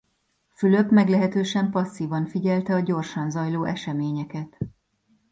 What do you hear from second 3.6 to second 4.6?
eseményeket.